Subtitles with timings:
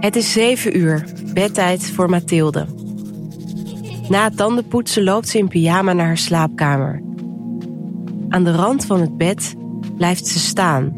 [0.00, 2.66] Het is zeven uur, bedtijd voor Mathilde.
[4.08, 7.02] Na het tandenpoetsen loopt ze in pyjama naar haar slaapkamer.
[8.28, 9.54] Aan de rand van het bed
[9.96, 10.96] blijft ze staan.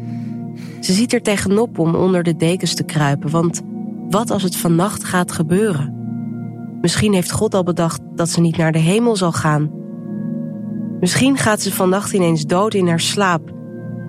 [0.79, 3.61] Ze ziet er tegenop om onder de dekens te kruipen, want
[4.09, 5.93] wat als het vannacht gaat gebeuren?
[6.81, 9.71] Misschien heeft God al bedacht dat ze niet naar de hemel zal gaan.
[10.99, 13.51] Misschien gaat ze vannacht ineens dood in haar slaap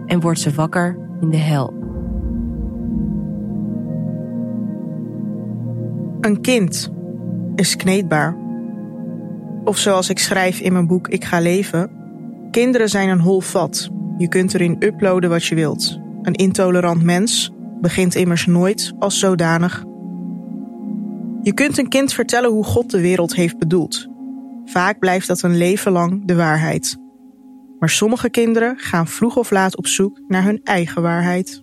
[0.07, 1.84] en wordt ze wakker in de hel.
[6.25, 6.91] Een kind
[7.55, 8.37] is kneedbaar.
[9.65, 11.91] Of zoals ik schrijf in mijn boek Ik ga leven.
[12.51, 13.91] Kinderen zijn een hol vat.
[14.17, 16.01] Je kunt erin uploaden wat je wilt.
[16.23, 19.85] Een intolerant mens begint immers nooit als zodanig.
[21.43, 24.09] Je kunt een kind vertellen hoe God de wereld heeft bedoeld.
[24.65, 26.97] Vaak blijft dat een leven lang de waarheid.
[27.79, 31.63] Maar sommige kinderen gaan vroeg of laat op zoek naar hun eigen waarheid.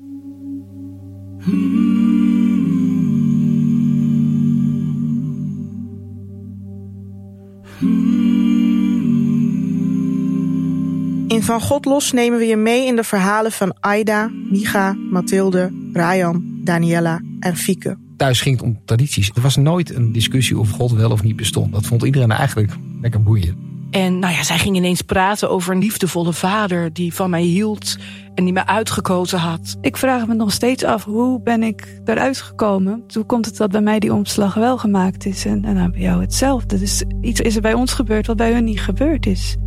[11.42, 15.72] In Van God los nemen we je mee in de verhalen van Aida, Micha, Mathilde,
[15.94, 17.97] Ryan, Daniela en Fieke.
[18.17, 19.31] Thuis ging het om tradities.
[19.36, 21.73] Er was nooit een discussie of God wel of niet bestond.
[21.73, 23.58] Dat vond iedereen eigenlijk lekker boeiend.
[23.92, 27.97] En nou ja, zij ging ineens praten over een liefdevolle vader die van mij hield
[28.36, 29.78] en die me uitgekozen had.
[29.81, 33.03] Ik vraag me nog steeds af, hoe ben ik eruit gekomen?
[33.14, 36.02] Hoe komt het dat bij mij die omslag wel gemaakt is en, en nou bij
[36.02, 36.80] jou hetzelfde?
[36.80, 39.58] Dus iets is er bij ons gebeurd wat bij hun niet gebeurd is.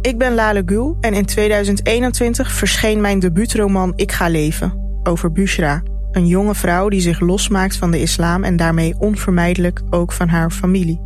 [0.00, 5.82] Ik ben Lale Gül en in 2021 verscheen mijn debuutroman Ik ga leven over Bushra,
[6.12, 10.50] een jonge vrouw die zich losmaakt van de islam en daarmee onvermijdelijk ook van haar
[10.50, 11.00] familie.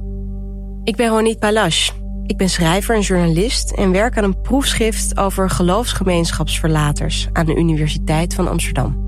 [0.84, 1.91] Ik ben Ronit Palash.
[2.27, 8.34] Ik ben schrijver en journalist en werk aan een proefschrift over geloofsgemeenschapsverlaters aan de Universiteit
[8.34, 9.03] van Amsterdam.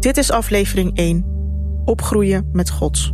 [0.00, 1.24] Dit is aflevering 1:
[1.84, 3.12] Opgroeien met God.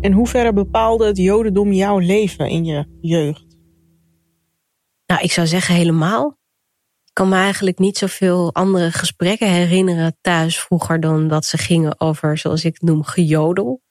[0.00, 3.44] In hoeverre bepaalde het Jodendom jouw leven in je jeugd?
[5.06, 6.38] Nou, ik zou zeggen helemaal.
[7.04, 12.00] Ik kan me eigenlijk niet zoveel andere gesprekken herinneren thuis vroeger dan dat ze gingen
[12.00, 13.82] over, zoals ik het noem, gejodel.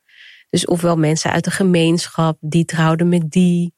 [0.49, 3.73] Dus ofwel mensen uit de gemeenschap, die trouwden met die,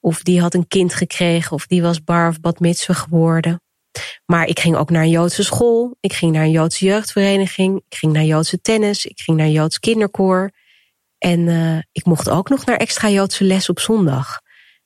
[0.00, 3.60] of die had een kind gekregen, of die was bar of bad geworden.
[4.24, 7.96] Maar ik ging ook naar een Joodse school, ik ging naar een Joodse jeugdvereniging, ik
[7.96, 10.52] ging naar Joodse tennis, ik ging naar Joods kinderkoor.
[11.26, 14.40] En uh, ik mocht ook nog naar extra Joodse les op zondag.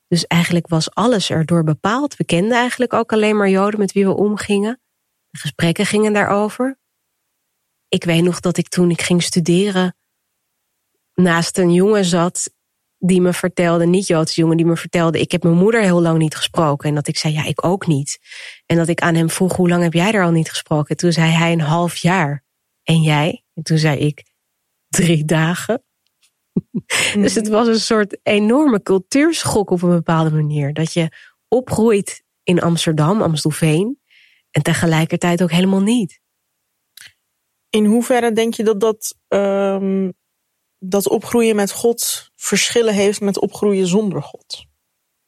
[0.07, 2.15] Dus eigenlijk was alles erdoor bepaald.
[2.15, 4.81] We kenden eigenlijk ook alleen maar Joden met wie we omgingen.
[5.29, 6.79] De gesprekken gingen daarover.
[7.87, 9.95] Ik weet nog dat ik toen ik ging studeren
[11.13, 12.53] naast een jongen zat
[12.97, 16.17] die me vertelde, niet Joodse jongen, die me vertelde, ik heb mijn moeder heel lang
[16.17, 16.89] niet gesproken.
[16.89, 18.19] En dat ik zei, ja, ik ook niet.
[18.65, 20.89] En dat ik aan hem vroeg, hoe lang heb jij er al niet gesproken?
[20.89, 22.43] En toen zei hij een half jaar.
[22.83, 23.43] En jij?
[23.53, 24.23] En toen zei ik,
[24.87, 25.83] drie dagen.
[27.23, 30.73] dus het was een soort enorme cultuurschok op een bepaalde manier.
[30.73, 31.09] Dat je
[31.47, 33.99] opgroeit in Amsterdam, Amstelveen.
[34.51, 36.19] En tegelijkertijd ook helemaal niet.
[37.69, 40.13] In hoeverre denk je dat dat, um,
[40.79, 44.65] dat opgroeien met God verschillen heeft met opgroeien zonder God?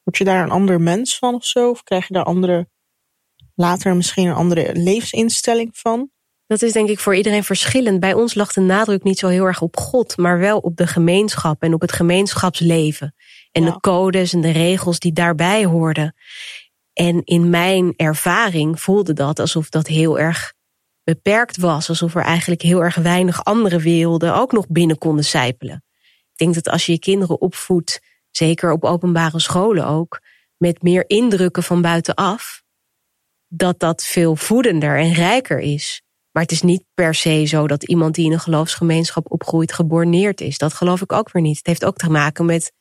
[0.03, 1.69] Word je daar een ander mens van of zo?
[1.69, 2.69] Of krijg je daar andere,
[3.55, 6.11] later misschien een andere levensinstelling van?
[6.48, 8.00] Dat is denk ik voor iedereen verschillend.
[8.00, 10.88] Bij ons lag de nadruk niet zo heel erg op God, maar wel op de
[10.88, 13.16] gemeenschap en op het gemeenschapsleven.
[13.52, 13.72] En Ja.
[13.72, 16.16] de codes en de regels die daarbij hoorden.
[16.94, 20.53] En in mijn ervaring voelde dat alsof dat heel erg
[21.03, 21.90] beperkt was.
[21.90, 25.84] Alsof er eigenlijk heel erg weinig andere werelden ook nog binnen konden sijpelen.
[26.32, 28.02] Ik denk dat als je je kinderen opvoedt,
[28.32, 30.22] zeker op openbare scholen ook,
[30.58, 32.64] met meer indrukken van buitenaf,
[33.48, 36.03] dat dat veel voedender en rijker is.
[36.34, 40.42] Maar het is niet per se zo dat iemand die in een geloofsgemeenschap opgroeit geborneerd
[40.42, 40.58] is.
[40.58, 41.58] Dat geloof ik ook weer niet.
[41.58, 42.74] Het heeft ook te maken met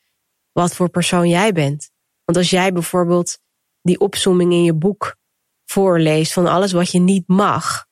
[0.53, 1.91] wat voor persoon jij bent.
[2.25, 3.39] Want als jij bijvoorbeeld
[3.83, 5.17] die opsomming in je boek
[5.65, 7.87] voorleest van alles wat je niet mag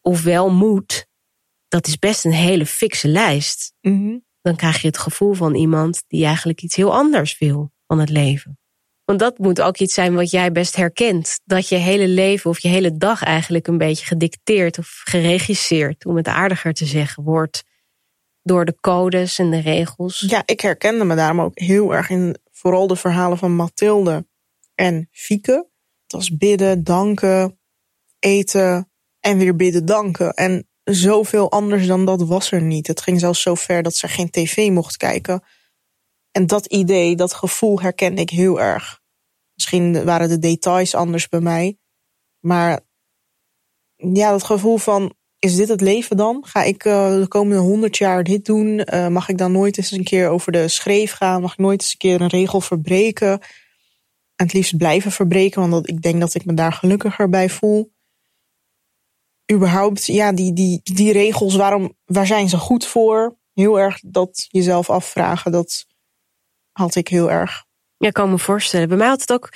[0.00, 1.06] of wel moet,
[1.68, 3.74] dat is best een hele fikse lijst.
[3.80, 4.18] Mhm.
[4.40, 8.08] Dan krijg je het gevoel van iemand die eigenlijk iets heel anders wil van het
[8.08, 8.58] leven.
[9.06, 11.40] Want dat moet ook iets zijn wat jij best herkent.
[11.44, 16.16] Dat je hele leven of je hele dag eigenlijk een beetje gedicteerd of geregisseerd, om
[16.16, 17.64] het aardiger te zeggen, wordt
[18.42, 20.24] door de codes en de regels.
[20.28, 24.26] Ja, ik herkende me daarom ook heel erg in vooral de verhalen van Mathilde
[24.74, 25.68] en Fieke.
[26.02, 27.58] Het was bidden, danken,
[28.18, 30.34] eten en weer bidden, danken.
[30.34, 32.86] En zoveel anders dan dat was er niet.
[32.86, 35.42] Het ging zelfs zo ver dat ze geen tv mocht kijken.
[36.36, 39.00] En dat idee, dat gevoel herkende ik heel erg.
[39.54, 41.78] Misschien waren de details anders bij mij.
[42.40, 42.80] Maar
[43.96, 46.44] ja, dat gevoel van, is dit het leven dan?
[46.46, 48.94] Ga ik uh, de komende honderd jaar dit doen?
[48.94, 51.40] Uh, mag ik dan nooit eens een keer over de schreef gaan?
[51.40, 53.32] Mag ik nooit eens een keer een regel verbreken?
[54.34, 57.50] En het liefst blijven verbreken, want dat, ik denk dat ik me daar gelukkiger bij
[57.50, 57.92] voel.
[59.52, 63.38] Überhaupt, ja, die, die, die regels, waarom, waar zijn ze goed voor?
[63.52, 65.85] Heel erg dat jezelf afvragen, dat
[66.76, 67.64] had ik heel erg.
[67.96, 68.88] Ja, ik kan me voorstellen.
[68.88, 69.48] Bij mij had het ook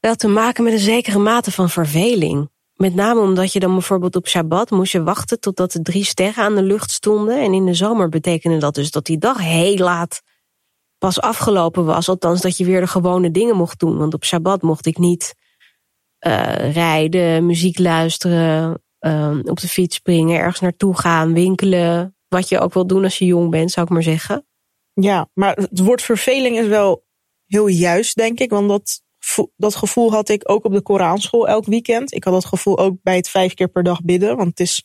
[0.00, 2.50] wel te maken met een zekere mate van verveling.
[2.74, 6.44] Met name omdat je dan bijvoorbeeld op Shabbat moest je wachten totdat de drie sterren
[6.44, 7.42] aan de lucht stonden.
[7.42, 10.22] En in de zomer betekende dat dus dat die dag heel laat
[10.98, 12.08] pas afgelopen was.
[12.08, 13.98] Althans dat je weer de gewone dingen mocht doen.
[13.98, 15.34] Want op Shabbat mocht ik niet
[16.26, 22.16] uh, rijden, muziek luisteren, uh, op de fiets springen, ergens naartoe gaan, winkelen.
[22.28, 24.46] Wat je ook wil doen als je jong bent, zou ik maar zeggen.
[24.94, 27.04] Ja, maar het woord verveling is wel
[27.46, 28.50] heel juist, denk ik.
[28.50, 29.02] Want dat
[29.56, 32.14] dat gevoel had ik ook op de Koranschool elk weekend.
[32.14, 34.36] Ik had dat gevoel ook bij het vijf keer per dag bidden.
[34.36, 34.76] Want het is,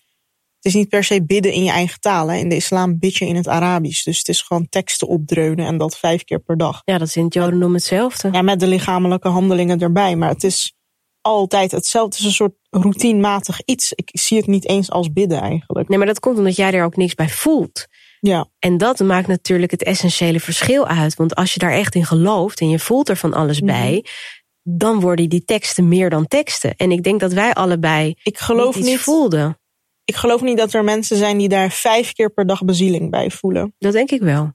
[0.55, 2.27] het is niet per se bidden in je eigen taal.
[2.27, 2.37] Hè.
[2.37, 4.03] In de islam bid je in het Arabisch.
[4.03, 6.81] Dus het is gewoon teksten opdreunen en dat vijf keer per dag.
[6.85, 8.29] Ja, dat is in het Jodendom hetzelfde.
[8.31, 10.15] Ja, met de lichamelijke handelingen erbij.
[10.15, 10.73] Maar het is
[11.21, 12.15] altijd hetzelfde.
[12.15, 13.93] Het is een soort routinematig iets.
[13.93, 15.89] Ik zie het niet eens als bidden eigenlijk.
[15.89, 17.87] Nee, maar dat komt omdat jij er ook niks bij voelt.
[18.19, 18.47] Ja.
[18.59, 21.15] En dat maakt natuurlijk het essentiële verschil uit.
[21.15, 24.77] Want als je daar echt in gelooft en je voelt er van alles bij, mhm.
[24.77, 26.75] dan worden die teksten meer dan teksten.
[26.75, 29.59] En ik denk dat wij allebei ik geloof niet, niet voelden.
[30.05, 33.31] Ik geloof niet dat er mensen zijn die daar vijf keer per dag bezieling bij
[33.31, 33.75] voelen.
[33.77, 34.51] Dat denk ik wel.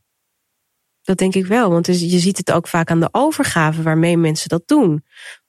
[1.03, 4.49] Dat denk ik wel, want je ziet het ook vaak aan de overgave waarmee mensen
[4.49, 5.05] dat doen.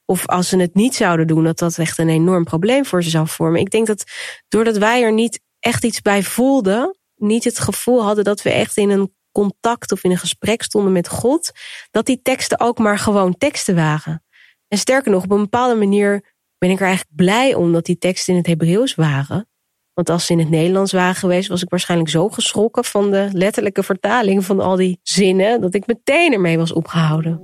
[0.06, 3.10] Of als ze het niet zouden doen, dat dat echt een enorm probleem voor ze
[3.10, 3.60] zou vormen.
[3.60, 4.04] Ik denk dat
[4.48, 8.78] doordat wij er niet echt iets bij voelden, niet het gevoel hadden dat we echt
[8.78, 11.52] in een contact of in een gesprek stonden met God,
[11.92, 14.24] dat die teksten ook maar gewoon teksten waren.
[14.68, 17.98] En sterker nog, op een bepaalde manier ben ik er eigenlijk blij om dat die
[17.98, 19.50] teksten in het Hebreeuws waren.
[19.94, 23.30] Want als ze in het Nederlands waren geweest, was ik waarschijnlijk zo geschrokken van de
[23.32, 27.42] letterlijke vertaling van al die zinnen, dat ik meteen ermee was opgehouden.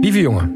[0.00, 0.54] Lieve jongen,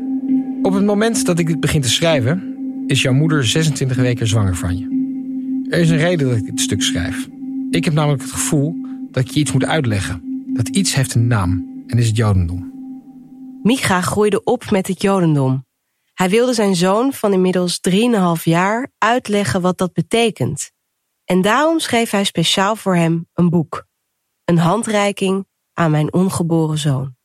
[0.63, 2.54] op het moment dat ik dit begin te schrijven,
[2.87, 4.93] is jouw moeder 26 weken zwanger van je.
[5.71, 7.29] Er is een reden dat ik dit stuk schrijf.
[7.71, 8.75] Ik heb namelijk het gevoel
[9.11, 10.47] dat ik je iets moet uitleggen.
[10.55, 12.73] Dat iets heeft een naam en is het Jodendom.
[13.63, 15.67] Micha groeide op met het Jodendom.
[16.15, 17.81] Hij wilde zijn zoon van inmiddels
[18.37, 20.71] 3,5 jaar uitleggen wat dat betekent.
[21.25, 23.87] En daarom schreef hij speciaal voor hem een boek.
[24.45, 27.17] Een handreiking aan mijn ongeboren zoon.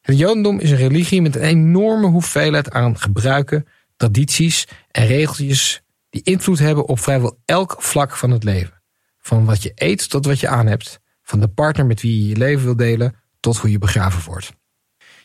[0.00, 3.66] Het Jodendom is een religie met een enorme hoeveelheid aan gebruiken,
[3.96, 8.82] tradities en regeltjes die invloed hebben op vrijwel elk vlak van het leven.
[9.18, 12.28] Van wat je eet tot wat je aan hebt, van de partner met wie je
[12.28, 14.52] je leven wil delen tot hoe je begraven wordt.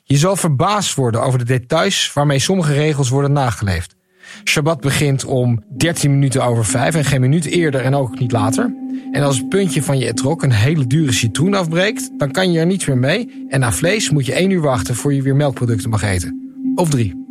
[0.03, 3.95] Je zal verbaasd worden over de details waarmee sommige regels worden nageleefd.
[4.44, 8.74] Shabbat begint om 13 minuten over 5 en geen minuut eerder en ook niet later.
[9.12, 12.59] En als het puntje van je etrok een hele dure citroen afbreekt, dan kan je
[12.59, 13.45] er niets meer mee.
[13.50, 16.62] En na vlees moet je 1 uur wachten voor je weer melkproducten mag eten.
[16.75, 17.25] Of drie.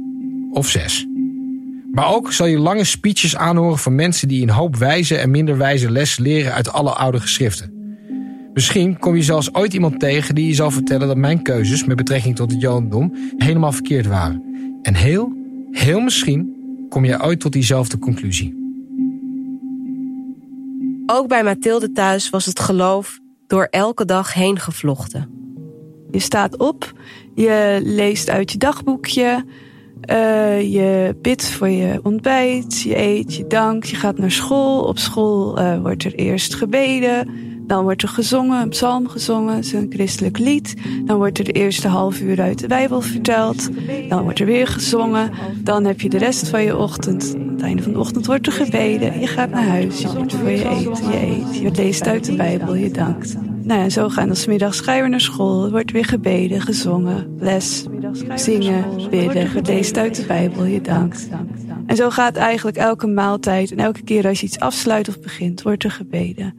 [0.52, 1.09] Of zes.
[1.90, 5.56] Maar ook zal je lange speeches aanhoren van mensen die een hoop wijze en minder
[5.56, 7.78] wijze les leren uit alle oude geschriften.
[8.54, 11.96] Misschien kom je zelfs ooit iemand tegen die je zal vertellen dat mijn keuzes met
[11.96, 14.42] betrekking tot het Jodendom helemaal verkeerd waren.
[14.82, 15.32] En heel,
[15.70, 16.54] heel misschien
[16.88, 18.58] kom je ooit tot diezelfde conclusie.
[21.06, 25.28] Ook bij Mathilde thuis was het geloof door elke dag heen gevlochten.
[26.10, 26.92] Je staat op,
[27.34, 29.44] je leest uit je dagboekje,
[30.10, 34.82] uh, je bidt voor je ontbijt, je eet, je dankt, je gaat naar school.
[34.82, 37.28] Op school uh, wordt er eerst gebeden,
[37.66, 40.74] dan wordt er gezongen, een psalm gezongen, is een christelijk lied.
[41.04, 43.68] Dan wordt er de eerste half uur uit de Bijbel verteld.
[44.08, 45.30] Dan wordt er weer gezongen.
[45.58, 47.34] Dan heb je de rest van je ochtend.
[47.38, 49.20] Aan het einde van de ochtend wordt er gebeden.
[49.20, 51.58] Je gaat naar huis, je bidt voor je eten, je eet.
[51.58, 53.49] Je leest uit de Bijbel, je dankt.
[53.70, 55.64] Nou ja, zo gaan dan smiddags ga je weer naar school.
[55.64, 57.84] Er wordt weer gebeden, gezongen, les,
[58.34, 59.52] zingen, bidden.
[59.52, 61.28] Je leest uit de Bijbel, je dankt.
[61.86, 65.62] En zo gaat eigenlijk elke maaltijd en elke keer als je iets afsluit of begint,
[65.62, 66.58] wordt er gebeden.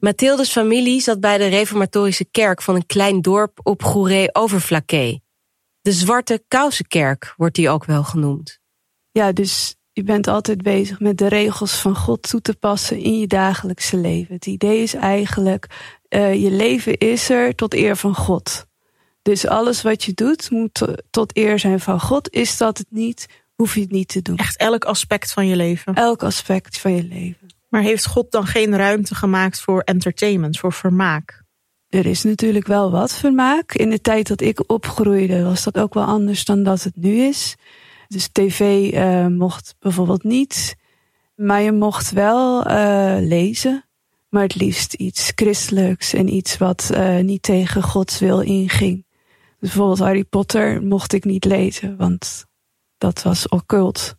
[0.00, 5.22] Mathildes familie zat bij de reformatorische kerk van een klein dorp op Goeree-Overflakkee.
[5.80, 8.58] De Zwarte Kousenkerk wordt die ook wel genoemd.
[9.10, 13.18] Ja, dus je bent altijd bezig met de regels van God toe te passen in
[13.18, 14.34] je dagelijkse leven.
[14.34, 15.66] Het idee is eigenlijk,
[16.08, 18.66] uh, je leven is er tot eer van God.
[19.22, 22.30] Dus alles wat je doet moet tot eer zijn van God.
[22.30, 24.36] Is dat het niet, hoef je het niet te doen.
[24.36, 25.94] Echt elk aspect van je leven.
[25.94, 27.46] Elk aspect van je leven.
[27.68, 31.42] Maar heeft God dan geen ruimte gemaakt voor entertainment, voor vermaak?
[31.92, 33.74] er is natuurlijk wel wat vermaak.
[33.74, 37.16] In de tijd dat ik opgroeide was dat ook wel anders dan dat het nu
[37.16, 37.56] is.
[38.12, 40.76] Dus tv uh, mocht bijvoorbeeld niet.
[41.34, 43.84] Maar je mocht wel uh, lezen.
[44.28, 49.06] Maar het liefst iets christelijks en iets wat uh, niet tegen Gods wil inging.
[49.58, 52.44] Dus bijvoorbeeld Harry Potter mocht ik niet lezen, want
[52.98, 54.16] dat was occult.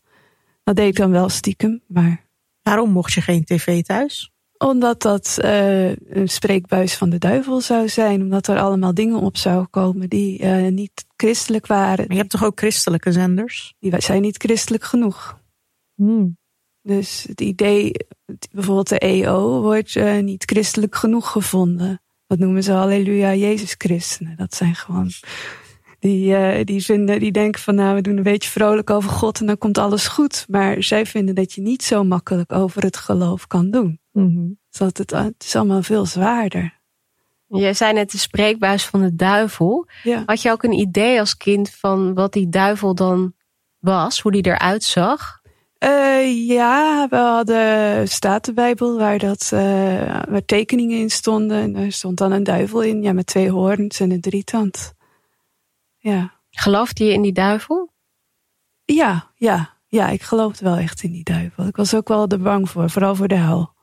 [0.64, 2.24] Dat deed ik dan wel stiekem, maar.
[2.64, 4.33] Waarom mocht je geen tv thuis?
[4.64, 8.22] Omdat dat uh, een spreekbuis van de duivel zou zijn.
[8.22, 12.06] Omdat er allemaal dingen op zouden komen die uh, niet christelijk waren.
[12.08, 13.74] Maar je hebt toch ook christelijke zenders?
[13.80, 15.40] Die zijn niet christelijk genoeg.
[15.96, 16.38] Hmm.
[16.82, 17.92] Dus het idee,
[18.52, 22.02] bijvoorbeeld de EO, wordt uh, niet christelijk genoeg gevonden.
[22.28, 24.38] Dat noemen ze Halleluja Jezus Christenen.
[24.38, 25.10] Dat zijn gewoon
[26.04, 29.40] die, uh, die, vinden, die denken van nou, we doen een beetje vrolijk over God
[29.40, 30.46] en dan komt alles goed.
[30.50, 34.00] Maar zij vinden dat je niet zo makkelijk over het geloof kan doen.
[34.12, 34.60] Mm -hmm.
[34.78, 36.82] het, het is allemaal veel zwaarder.
[37.48, 39.88] Je zei net de spreekbuis van de duivel.
[40.04, 40.24] Ja.
[40.26, 43.34] Had je ook een idee als kind van wat die duivel dan
[43.80, 45.42] was, hoe die eruit zag?
[45.84, 49.60] Uh, ja, we hadden Statenbijbel waar, dat, uh,
[50.30, 51.62] waar tekeningen in stonden.
[51.62, 54.94] En er stond dan een duivel in, ja, met twee hoorns en een drietand.
[56.04, 56.34] Ja.
[56.50, 57.94] Geloofde je in die duivel?
[58.86, 61.68] Ja, ja, ja, ik geloofde wel echt in die duivel.
[61.68, 63.74] Ik was ook wel er bang voor, vooral voor de hel.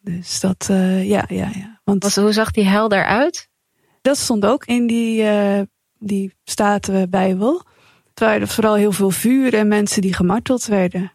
[0.00, 1.80] Dus dat, uh, ja, ja, ja.
[1.84, 3.48] Want, Was, hoe zag die hel eruit?
[4.02, 5.60] Dat stond ook in die, uh,
[5.98, 7.62] die Statenbijbel.
[8.08, 11.12] Het waren vooral heel veel vuur en mensen die gemarteld werden.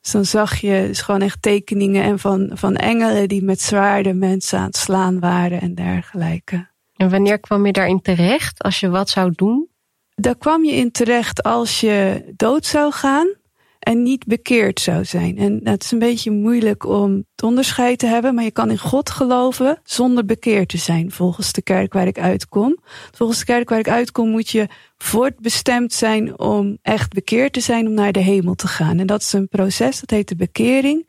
[0.00, 4.18] Dus dan zag je dus gewoon echt tekeningen en van, van engelen die met zwaarden
[4.18, 6.70] mensen aan het slaan waren en dergelijke.
[7.02, 9.68] En wanneer kwam je daarin terecht als je wat zou doen?
[10.14, 13.34] Daar kwam je in terecht als je dood zou gaan
[13.78, 15.38] en niet bekeerd zou zijn.
[15.38, 18.78] En het is een beetje moeilijk om het onderscheid te hebben, maar je kan in
[18.78, 22.78] God geloven zonder bekeerd te zijn, volgens de kerk waar ik uitkom.
[23.12, 27.86] Volgens de kerk waar ik uitkom moet je voortbestemd zijn om echt bekeerd te zijn,
[27.86, 28.98] om naar de hemel te gaan.
[28.98, 31.08] En dat is een proces, dat heet de bekering.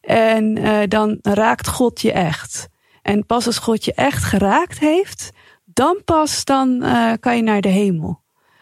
[0.00, 2.68] En uh, dan raakt God je echt.
[3.08, 5.30] En pas als God je echt geraakt heeft,
[5.64, 8.20] dan pas dan uh, kan je naar de hemel.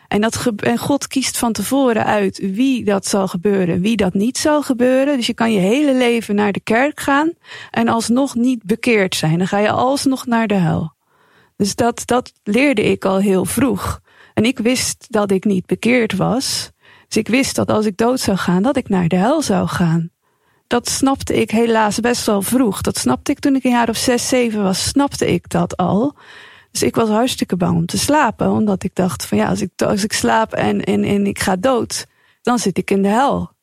[0.09, 4.39] En, dat en God kiest van tevoren uit wie dat zal gebeuren, wie dat niet
[4.39, 5.17] zal gebeuren.
[5.17, 7.33] Dus je kan je hele leven naar de kerk gaan
[7.71, 9.39] en alsnog niet bekeerd zijn.
[9.39, 10.93] Dan ga je alsnog naar de hel.
[11.57, 14.01] Dus dat, dat leerde ik al heel vroeg.
[14.35, 16.71] En ik wist dat ik niet bekeerd was.
[17.09, 19.69] Dus ik wist dat als ik dood zou gaan, dat ik naar de hel zou
[19.69, 20.11] gaan.
[20.67, 22.81] Dat snapte ik helaas best wel vroeg.
[22.81, 26.15] Dat snapte ik toen ik een jaar of zes, zeven was, snapte ik dat al.
[26.71, 28.51] Dus ik was hartstikke bang om te slapen.
[28.51, 31.57] Omdat ik dacht van ja, als ik, als ik slaap en, en, en ik ga
[31.57, 32.07] dood,
[32.43, 33.55] dan zit ik in de hel.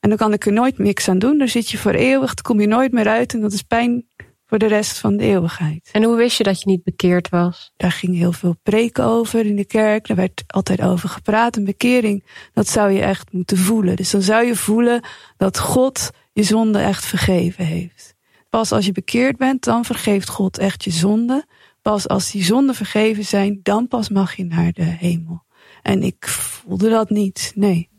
[0.00, 1.38] En dan kan ik er nooit niks aan doen.
[1.38, 3.34] Dan zit je voor eeuwig, dan kom je nooit meer uit.
[3.34, 4.06] En dat is pijn
[4.46, 5.88] voor de rest van de eeuwigheid.
[5.92, 7.72] En hoe wist je dat je niet bekeerd was?
[7.76, 10.06] Daar ging heel veel preken over in de kerk.
[10.06, 11.56] Daar werd altijd over gepraat.
[11.56, 13.96] Een bekering, dat zou je echt moeten voelen.
[13.96, 15.00] Dus dan zou je voelen
[15.36, 18.14] dat God je zonde echt vergeven heeft.
[18.50, 21.46] Pas als je bekeerd bent, dan vergeeft God echt je zonde.
[21.82, 25.44] Pas als die zonden vergeven zijn, dan pas mag je naar de hemel.
[25.82, 27.90] En ik voelde dat niet, nee.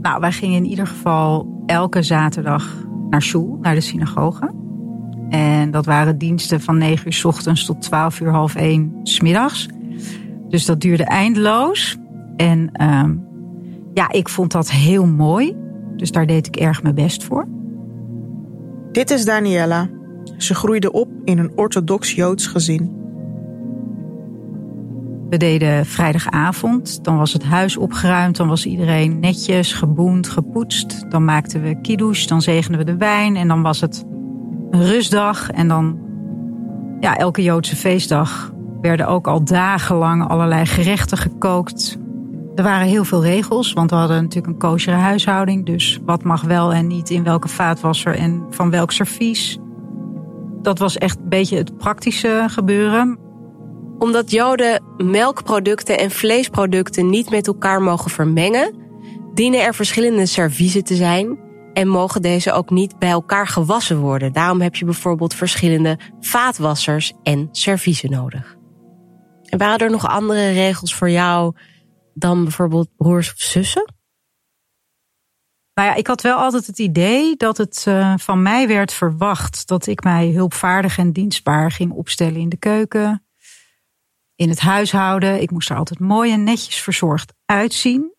[0.00, 4.63] Nou, wij gingen in ieder geval elke zaterdag naar Sjoel, naar de synagoge.
[5.34, 9.20] En dat waren diensten van 9 uur s ochtends tot 12 uur half 1 s
[9.20, 9.68] middags.
[10.48, 11.96] Dus dat duurde eindeloos.
[12.36, 13.26] En um,
[13.94, 15.56] ja, ik vond dat heel mooi.
[15.96, 17.48] Dus daar deed ik erg mijn best voor.
[18.92, 19.88] Dit is Daniela.
[20.36, 22.92] Ze groeide op in een orthodox Joods gezin.
[25.30, 31.10] We deden vrijdagavond, dan was het huis opgeruimd, dan was iedereen netjes, geboend, gepoetst.
[31.10, 34.04] Dan maakten we kiddush, dan zegenden we de wijn en dan was het
[34.82, 35.50] rustdag.
[35.50, 35.98] En dan,
[37.00, 41.98] ja, elke Joodse feestdag werden ook al dagenlang allerlei gerechten gekookt.
[42.54, 45.66] Er waren heel veel regels, want we hadden natuurlijk een kosher huishouding.
[45.66, 49.58] Dus wat mag wel en niet in welke vaatwasser en van welk servies.
[50.62, 53.18] Dat was echt een beetje het praktische gebeuren.
[53.98, 58.74] Omdat Joden melkproducten en vleesproducten niet met elkaar mogen vermengen,
[59.34, 61.38] dienen er verschillende serviezen te zijn
[61.74, 64.32] en mogen deze ook niet bij elkaar gewassen worden.
[64.32, 68.56] Daarom heb je bijvoorbeeld verschillende vaatwassers en serviezen nodig.
[69.44, 71.54] En waren er nog andere regels voor jou
[72.14, 73.92] dan bijvoorbeeld broers of zussen?
[75.74, 79.66] Nou ja, ik had wel altijd het idee dat het uh, van mij werd verwacht
[79.66, 83.26] dat ik mij hulpvaardig en dienstbaar ging opstellen in de keuken,
[84.34, 85.42] in het huishouden.
[85.42, 88.13] Ik moest er altijd mooi en netjes verzorgd uitzien.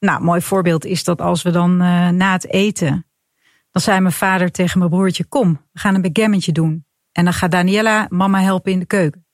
[0.00, 3.06] Nou, mooi voorbeeld is dat als we dan uh, na het eten.
[3.70, 6.86] dan zei mijn vader tegen mijn broertje: Kom, we gaan een backgammon doen.
[7.12, 9.26] En dan gaat Daniela mama helpen in de keuken.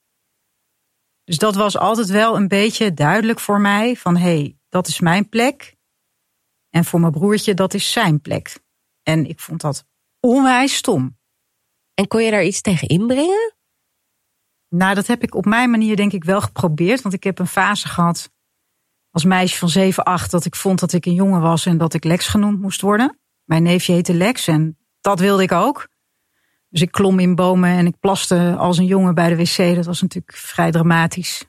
[1.24, 5.00] Dus dat was altijd wel een beetje duidelijk voor mij: van hé, hey, dat is
[5.00, 5.76] mijn plek.
[6.70, 8.58] En voor mijn broertje, dat is zijn plek.
[9.02, 9.86] En ik vond dat
[10.20, 11.18] onwijs stom.
[11.94, 13.54] En kon je daar iets tegen inbrengen?
[14.68, 17.02] Nou, dat heb ik op mijn manier denk ik wel geprobeerd.
[17.02, 18.30] Want ik heb een fase gehad
[19.16, 21.94] als meisje van 7, 8 dat ik vond dat ik een jongen was en dat
[21.94, 23.18] ik Lex genoemd moest worden.
[23.44, 25.88] Mijn neefje heette Lex en dat wilde ik ook.
[26.68, 29.74] Dus ik klom in bomen en ik plaste als een jongen bij de wc.
[29.74, 31.44] Dat was natuurlijk vrij dramatisch.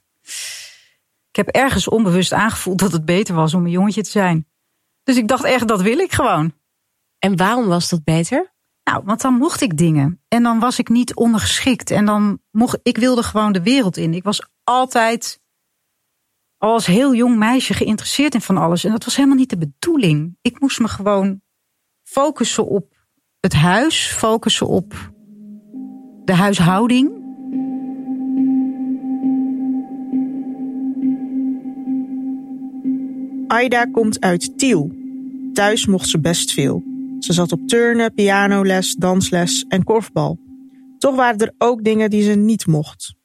[1.29, 4.47] Ik heb ergens onbewust aangevoeld dat het beter was om een jongetje te zijn.
[5.03, 6.53] Dus ik dacht echt, dat wil ik gewoon.
[7.19, 8.53] En waarom was dat beter?
[8.83, 10.21] Nou, want dan mocht ik dingen.
[10.27, 11.91] En dan was ik niet ondergeschikt.
[11.91, 14.13] En dan mocht ik wilde gewoon de wereld in.
[14.13, 15.39] Ik was altijd
[16.57, 18.83] als heel jong meisje geïnteresseerd in van alles.
[18.83, 20.37] En dat was helemaal niet de bedoeling.
[20.41, 21.41] Ik moest me gewoon
[22.03, 22.95] focussen op
[23.39, 25.11] het huis, focussen op
[26.23, 27.25] de huishouding.
[33.47, 34.91] Aida komt uit Tiel.
[35.53, 36.83] Thuis mocht ze best veel.
[37.19, 40.39] Ze zat op turnen, pianoles, dansles en korfbal.
[40.97, 43.16] Toch waren er ook dingen die ze niet mocht.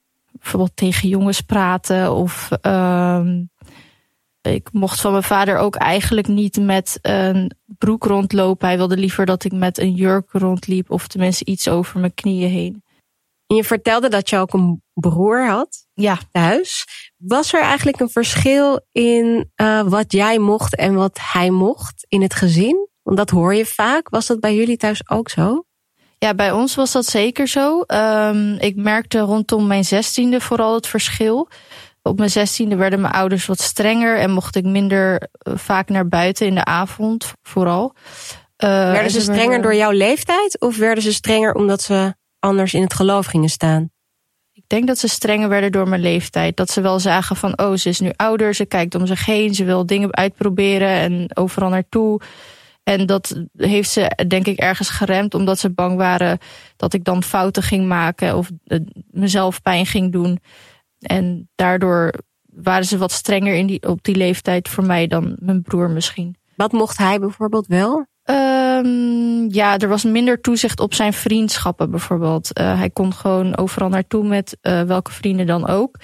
[0.43, 3.25] Bijvoorbeeld tegen jongens praten of uh,
[4.41, 8.67] ik mocht van mijn vader ook eigenlijk niet met een broek rondlopen.
[8.67, 12.49] Hij wilde liever dat ik met een jurk rondliep of tenminste iets over mijn knieën
[12.49, 12.83] heen.
[13.47, 16.17] En je vertelde dat je ook een broer had ja.
[16.31, 16.85] thuis.
[17.17, 22.21] Was er eigenlijk een verschil in uh, wat jij mocht en wat hij mocht in
[22.21, 22.87] het gezin?
[23.01, 24.09] Want dat hoor je vaak.
[24.09, 25.65] Was dat bij jullie thuis ook zo?
[26.23, 27.83] Ja, bij ons was dat zeker zo.
[27.87, 31.47] Um, ik merkte rondom mijn zestiende vooral het verschil.
[32.01, 36.07] Op mijn zestiende werden mijn ouders wat strenger en mocht ik minder uh, vaak naar
[36.07, 37.93] buiten in de avond, vooral.
[38.63, 39.61] Uh, werden ze strenger werden...
[39.61, 43.89] door jouw leeftijd of werden ze strenger omdat ze anders in het geloof gingen staan?
[44.51, 46.57] Ik denk dat ze strenger werden door mijn leeftijd.
[46.57, 49.55] Dat ze wel zagen van, oh, ze is nu ouder, ze kijkt om zich heen,
[49.55, 52.21] ze wil dingen uitproberen en overal naartoe.
[52.83, 56.37] En dat heeft ze, denk ik, ergens geremd, omdat ze bang waren
[56.75, 58.49] dat ik dan fouten ging maken of
[59.11, 60.39] mezelf pijn ging doen.
[60.99, 62.13] En daardoor
[62.45, 66.35] waren ze wat strenger in die, op die leeftijd voor mij dan mijn broer misschien.
[66.55, 68.05] Wat mocht hij bijvoorbeeld wel?
[68.25, 72.59] Um, ja, er was minder toezicht op zijn vriendschappen bijvoorbeeld.
[72.59, 75.97] Uh, hij kon gewoon overal naartoe met uh, welke vrienden dan ook.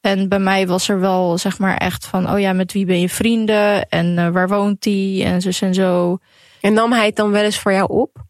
[0.00, 3.00] En bij mij was er wel zeg maar echt van, oh ja, met wie ben
[3.00, 6.18] je vrienden en uh, waar woont hij en zo en zo.
[6.60, 8.26] En nam hij het dan wel eens voor jou op?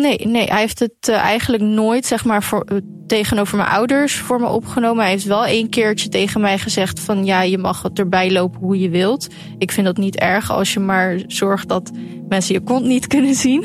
[0.00, 4.14] Nee, nee, hij heeft het uh, eigenlijk nooit zeg maar voor, uh, tegenover mijn ouders
[4.14, 5.02] voor me opgenomen.
[5.02, 8.60] Hij heeft wel een keertje tegen mij gezegd van ja, je mag het erbij lopen
[8.60, 9.26] hoe je wilt.
[9.58, 11.90] Ik vind dat niet erg als je maar zorgt dat
[12.28, 13.64] mensen je kont niet kunnen zien.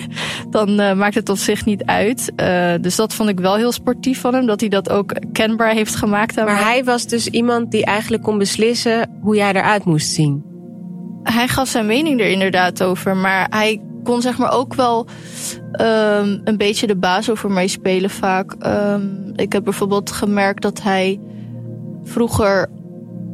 [0.49, 2.31] Dan uh, maakt het op zich niet uit.
[2.81, 5.95] dus dat vond ik wel heel sportief van hem, dat hij dat ook kenbaar heeft
[5.95, 6.35] gemaakt.
[6.35, 6.63] maar mij.
[6.63, 10.43] hij was dus iemand die eigenlijk kon beslissen hoe jij eruit moest zien.
[11.23, 15.07] Hij gaf zijn mening er inderdaad over, maar hij kon zeg maar ook wel
[15.71, 18.55] um, een beetje de baas over mij spelen vaak.
[18.65, 21.19] Um, ik heb bijvoorbeeld gemerkt dat hij
[22.03, 22.69] vroeger,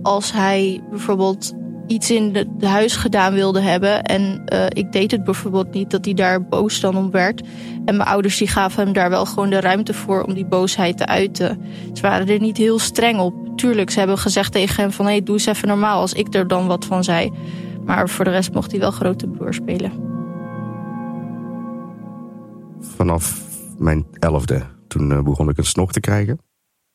[0.01, 1.53] als hij bijvoorbeeld
[1.87, 6.05] iets in het huis gedaan wilde hebben en uh, ik deed het bijvoorbeeld niet, dat
[6.05, 7.41] hij daar boos dan om werd.
[7.85, 10.97] En mijn ouders die gaven hem daar wel gewoon de ruimte voor om die boosheid
[10.97, 11.61] te uiten.
[11.93, 13.33] Ze waren er niet heel streng op.
[13.55, 16.33] Tuurlijk, ze hebben gezegd tegen hem van hé, hey, doe eens even normaal als ik
[16.33, 17.31] er dan wat van zei.
[17.85, 20.16] Maar voor de rest mocht hij wel grote broer spelen
[22.97, 23.41] vanaf
[23.77, 24.65] mijn elfde.
[24.87, 26.39] Toen uh, begon ik een snor te krijgen.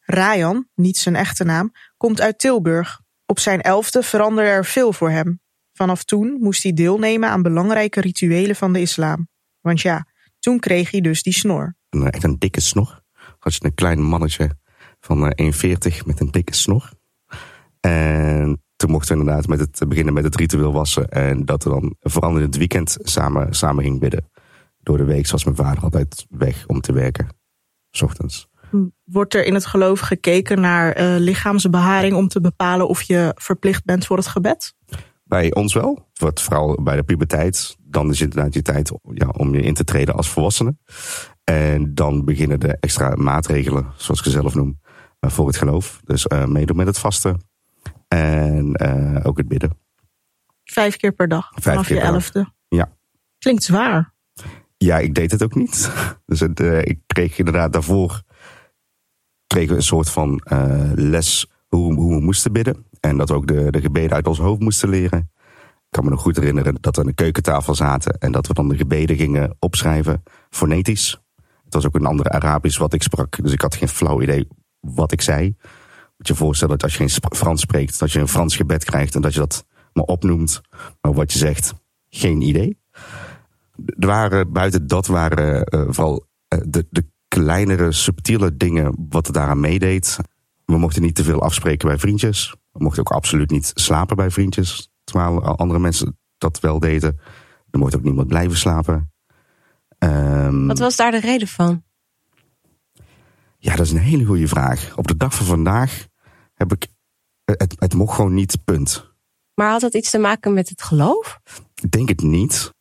[0.00, 3.00] Rayan, niet zijn echte naam, komt uit Tilburg.
[3.26, 5.40] Op zijn elfde veranderde er veel voor hem.
[5.72, 9.28] Vanaf toen moest hij deelnemen aan belangrijke rituelen van de islam.
[9.60, 10.06] Want ja,
[10.38, 11.76] toen kreeg hij dus die snor.
[11.88, 13.02] Een, echt een dikke snor.
[13.38, 14.50] Had je een klein mannetje
[15.00, 16.90] van 1,40 met een dikke snor.
[17.80, 21.08] En toen mochten we inderdaad met het beginnen met het ritueel wassen.
[21.08, 24.30] En dat we dan vooral in het weekend samen, samen ging bidden
[24.82, 27.28] door de week was mijn vader altijd weg om te werken.
[27.90, 28.50] S ochtends.
[29.04, 33.84] Wordt er in het geloof gekeken naar uh, lichaamsbeharing om te bepalen of je verplicht
[33.84, 34.74] bent voor het gebed?
[35.24, 36.08] Bij ons wel.
[36.12, 37.76] Wat vooral bij de puberteit.
[37.80, 40.76] Dan is het inderdaad je tijd ja, om je in te treden als volwassene.
[41.44, 44.80] En dan beginnen de extra maatregelen, zoals ik ze zelf noem,
[45.20, 46.00] uh, voor het geloof.
[46.04, 47.40] Dus uh, meedoen met het vasten.
[48.08, 48.80] En
[49.24, 49.78] ook het bidden.
[50.64, 52.52] Vijf keer per dag, Vijf vanaf keer je elfde.
[52.68, 52.96] Ja.
[53.38, 54.11] Klinkt zwaar.
[54.82, 55.90] Ja, ik deed het ook niet.
[56.26, 58.22] Dus het, uh, ik kreeg inderdaad daarvoor
[59.46, 62.86] kregen we een soort van uh, les hoe, hoe we moesten bidden.
[63.00, 65.30] En dat we ook de, de gebeden uit ons hoofd moesten leren.
[65.90, 68.68] kan me nog goed herinneren dat we aan de keukentafel zaten en dat we dan
[68.68, 71.20] de gebeden gingen opschrijven, fonetisch.
[71.64, 74.48] Het was ook een ander Arabisch wat ik sprak, dus ik had geen flauw idee
[74.80, 75.56] wat ik zei.
[76.16, 79.14] Moet je voorstellen dat als je geen Frans spreekt, dat je een Frans gebed krijgt
[79.14, 80.60] en dat je dat maar opnoemt.
[81.00, 81.74] Maar wat je zegt,
[82.08, 82.81] geen idee.
[83.98, 89.32] Er waren, buiten dat waren uh, vooral uh, de, de kleinere, subtiele dingen wat er
[89.32, 90.18] daaraan meedeed.
[90.64, 92.54] We mochten niet te veel afspreken bij vriendjes.
[92.70, 94.90] We mochten ook absoluut niet slapen bij vriendjes.
[95.04, 97.18] Terwijl andere mensen dat wel deden.
[97.70, 99.12] Er mocht ook niemand blijven slapen.
[99.98, 101.84] Um, Wat was daar de reden van?
[103.58, 104.96] Ja, dat is een hele goede vraag.
[104.96, 106.06] Op de dag van vandaag
[106.54, 106.86] heb ik.
[107.44, 109.10] Het, het mocht gewoon niet, punt.
[109.54, 111.40] Maar had dat iets te maken met het geloof?
[111.82, 112.72] Ik denk het niet.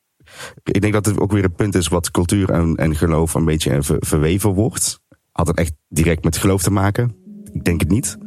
[0.63, 3.45] Ik denk dat het ook weer een punt is wat cultuur en, en geloof een
[3.45, 4.99] beetje ver, verweven wordt.
[5.31, 7.15] Had het echt direct met geloof te maken?
[7.51, 8.17] Ik denk het niet.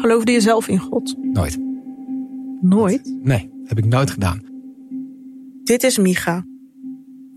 [0.00, 1.16] Geloofde je zelf in God?
[1.22, 1.58] Nooit.
[2.60, 3.18] Nooit?
[3.22, 4.42] Nee, heb ik nooit gedaan.
[5.64, 6.44] Dit is Micha.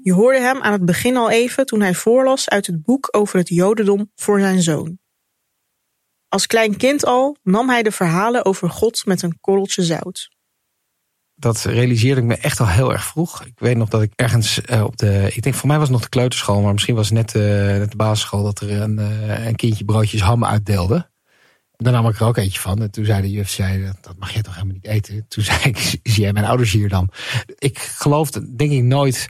[0.02, 3.38] Je hoorde hem aan het begin al even toen hij voorlas uit het boek over
[3.38, 5.01] het Jodendom voor zijn zoon.
[6.32, 10.30] Als klein kind al nam hij de verhalen over God met een korreltje zout.
[11.36, 13.46] Dat realiseerde ik me echt al heel erg vroeg.
[13.46, 15.32] Ik weet nog dat ik ergens uh, op de.
[15.34, 17.44] Ik denk voor mij was het nog de kleuterschool, maar misschien was het net, uh,
[17.78, 21.10] net de basisschool dat er een, uh, een kindje broodjes ham uitdeelde.
[21.76, 22.82] Daar nam ik er ook eentje van.
[22.82, 25.26] En toen zei de juf, zei, dat mag jij toch helemaal niet eten?
[25.28, 27.10] Toen zei ik, zie jij mijn ouders hier dan?
[27.58, 29.30] Ik geloofde, denk ik, nooit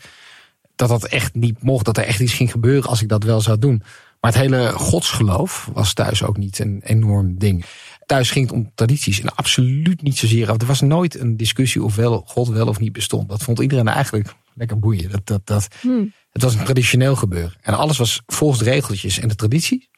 [0.76, 1.86] dat dat echt niet mocht.
[1.86, 3.84] Dat er echt iets ging gebeuren als ik dat wel zou doen.
[4.22, 7.66] Maar het hele godsgeloof was thuis ook niet een enorm ding.
[8.06, 10.50] Thuis ging het om tradities en absoluut niet zozeer.
[10.50, 13.30] Er was nooit een discussie of wel God wel of niet bestond.
[13.30, 15.10] Dat vond iedereen eigenlijk lekker boeien.
[15.10, 16.14] Dat, dat, dat, Hmm.
[16.30, 17.54] Het was een traditioneel gebeuren.
[17.62, 19.90] En alles was volgens de regeltjes en de traditie.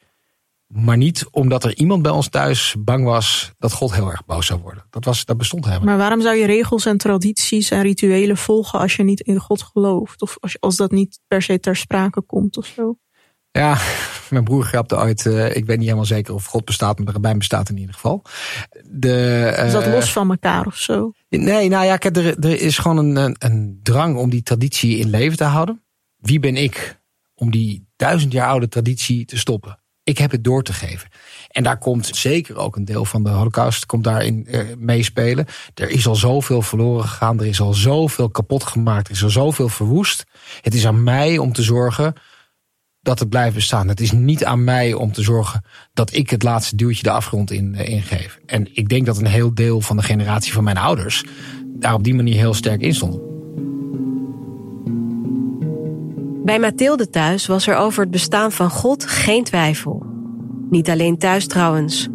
[0.66, 4.46] Maar niet omdat er iemand bij ons thuis bang was dat God heel erg boos
[4.46, 4.86] zou worden.
[4.90, 8.78] Dat, was, dat bestond helemaal Maar waarom zou je regels en tradities en rituelen volgen
[8.78, 10.22] als je niet in God gelooft?
[10.22, 12.98] Of als, als dat niet per se ter sprake komt of zo?
[13.58, 13.78] Ja,
[14.30, 15.24] mijn broer grapte ooit.
[15.24, 17.94] Uh, ik weet niet helemaal zeker of God bestaat, maar de rabbijn bestaat in ieder
[17.94, 18.22] geval.
[18.84, 21.12] De, uh, is dat los van elkaar of zo?
[21.28, 24.98] Nee, nou ja, kijk, er, er is gewoon een, een, een drang om die traditie
[24.98, 25.82] in leven te houden.
[26.16, 27.00] Wie ben ik
[27.34, 29.78] om die duizend jaar oude traditie te stoppen?
[30.02, 31.08] Ik heb het door te geven.
[31.48, 35.46] En daar komt zeker ook een deel van de holocaust komt daarin uh, meespelen.
[35.74, 37.40] Er is al zoveel verloren gegaan.
[37.40, 39.08] Er is al zoveel kapot gemaakt.
[39.08, 40.24] Er is al zoveel verwoest.
[40.60, 42.14] Het is aan mij om te zorgen
[43.04, 43.88] dat het blijft bestaan.
[43.88, 47.50] Het is niet aan mij om te zorgen dat ik het laatste duwtje de afgrond
[47.50, 48.38] in, uh, ingeef.
[48.46, 51.24] En ik denk dat een heel deel van de generatie van mijn ouders
[51.66, 53.20] daar op die manier heel sterk in stond.
[56.44, 60.06] Bij Mathilde thuis was er over het bestaan van God geen twijfel.
[60.70, 62.08] Niet alleen thuis trouwens.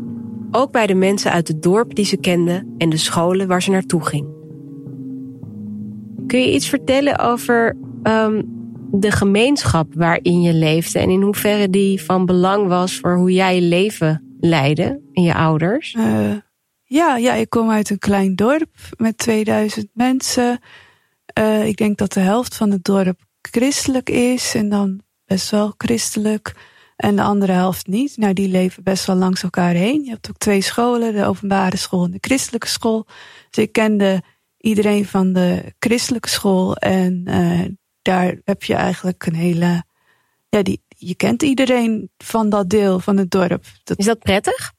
[0.52, 3.72] Ook bij de mensen uit het dorp die ze kende en de scholen waar ze
[3.72, 4.28] naartoe ging.
[6.28, 8.59] Kun je iets vertellen over um,
[8.92, 13.56] de gemeenschap waarin je leefde en in hoeverre die van belang was voor hoe jij
[13.56, 15.94] je leven leidde en je ouders?
[15.94, 16.36] Uh,
[16.84, 20.60] ja, ja, ik kom uit een klein dorp met 2000 mensen.
[21.40, 25.74] Uh, ik denk dat de helft van het dorp christelijk is en dan best wel
[25.78, 26.54] christelijk.
[26.96, 28.18] En de andere helft niet.
[28.18, 30.04] Nou, die leven best wel langs elkaar heen.
[30.04, 33.08] Je hebt ook twee scholen, de openbare school en de christelijke school.
[33.50, 34.24] Dus ik kende
[34.58, 36.76] iedereen van de christelijke school.
[36.76, 37.66] En uh,
[38.10, 39.84] daar heb je eigenlijk een hele.
[40.50, 43.66] Ja, die, je kent iedereen van dat deel van het dorp.
[43.84, 44.74] Dat, is dat prettig?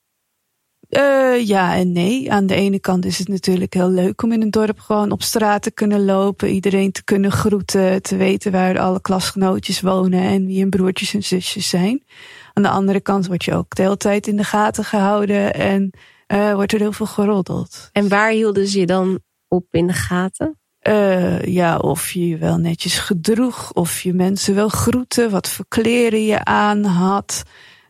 [0.88, 2.32] Uh, ja en nee.
[2.32, 5.22] Aan de ene kant is het natuurlijk heel leuk om in een dorp gewoon op
[5.22, 6.48] straat te kunnen lopen.
[6.48, 8.02] Iedereen te kunnen groeten.
[8.02, 12.04] Te weten waar alle klasgenootjes wonen en wie hun broertjes en zusjes zijn.
[12.52, 15.54] Aan de andere kant word je ook de hele tijd in de gaten gehouden.
[15.54, 15.90] En
[16.28, 17.88] uh, wordt er heel veel geroddeld.
[17.92, 20.59] En waar hielden ze je dan op in de gaten?
[20.82, 23.72] Uh, ja, of je je wel netjes gedroeg.
[23.72, 25.30] Of je mensen wel groette.
[25.30, 27.42] Wat voor kleren je aan had.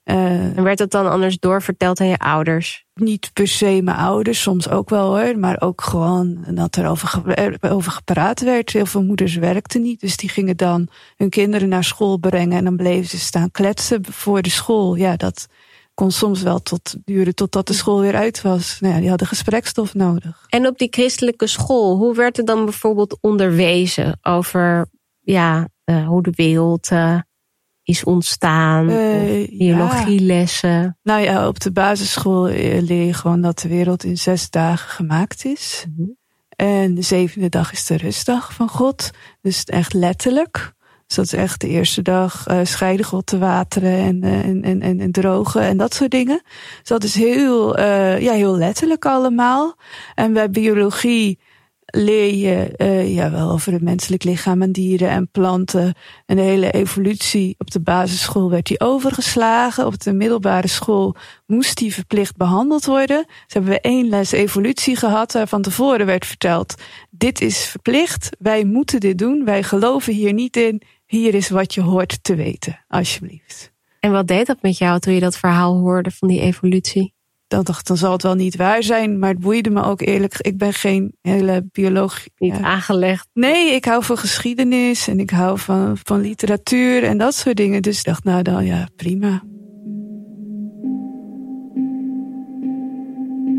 [0.04, 2.84] Uh, en werd dat dan anders doorverteld aan je ouders?
[2.94, 5.38] Niet per se mijn ouders, soms ook wel hoor.
[5.38, 8.70] Maar ook gewoon dat er over, ge over gepraat werd.
[8.70, 10.00] Heel veel moeders werkten niet.
[10.00, 12.58] Dus die gingen dan hun kinderen naar school brengen.
[12.58, 14.94] En dan bleven ze staan kletsen voor de school.
[14.94, 15.46] Ja, dat
[16.00, 18.80] kon soms wel tot duren totdat de school weer uit was.
[18.80, 20.46] Nou ja, die hadden gesprekstof nodig.
[20.48, 24.88] En op die christelijke school, hoe werd er dan bijvoorbeeld onderwezen over
[25.20, 27.20] ja, uh, hoe de wereld uh,
[27.82, 28.90] is ontstaan?
[28.90, 30.70] Uh, biologielessen?
[30.70, 30.96] Ja.
[31.02, 32.44] Nou ja, op de basisschool
[32.80, 35.84] leer je gewoon dat de wereld in zes dagen gemaakt is.
[35.88, 36.16] Mm -hmm.
[36.56, 39.10] En de zevende dag is de rustdag van God.
[39.40, 40.72] Dus echt letterlijk.
[41.10, 44.80] Dus dat is echt de eerste dag uh, scheiden te wateren en, uh, en, en,
[44.80, 46.42] en, en, drogen en dat soort dingen.
[46.78, 49.74] Dus dat is heel, uh, ja, heel letterlijk allemaal.
[50.14, 51.38] En bij biologie
[51.86, 55.94] leer je uh, ja, wel over het menselijk lichaam en dieren en planten.
[56.26, 59.86] En de hele evolutie op de basisschool werd die overgeslagen.
[59.86, 61.14] Op de middelbare school
[61.46, 63.24] moest die verplicht behandeld worden.
[63.26, 66.74] Dus hebben we één les evolutie gehad waar van tevoren werd verteld.
[67.10, 70.82] Dit is verplicht, wij moeten dit doen, wij geloven hier niet in.
[71.10, 73.72] Hier is wat je hoort te weten, alsjeblieft.
[74.00, 77.14] En wat deed dat met jou toen je dat verhaal hoorde van die evolutie?
[77.50, 79.18] dan dacht dan zal het wel niet waar zijn.
[79.18, 80.38] Maar het boeide me ook eerlijk.
[80.38, 82.24] Ik ben geen hele bioloog.
[82.38, 83.28] Niet aangelegd.
[83.32, 87.82] Nee, ik hou van geschiedenis en ik hou van, van literatuur en dat soort dingen.
[87.82, 89.42] Dus ik dacht, nou dan ja, prima.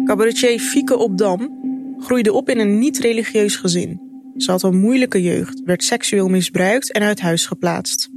[0.06, 1.60] Cabaretier Fieke op Dam
[1.98, 4.01] groeide op in een niet-religieus gezin.
[4.42, 8.10] Ze had een moeilijke jeugd, werd seksueel misbruikt en uit huis geplaatst.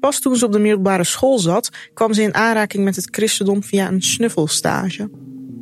[0.00, 3.62] Pas toen ze op de middelbare school zat, kwam ze in aanraking met het christendom
[3.62, 5.10] via een snuffelstage.